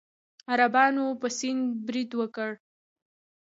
عربانو 0.51 1.05
په 1.21 1.27
سند 1.37 1.63
برید 1.87 2.09
وکړ. 2.19 2.51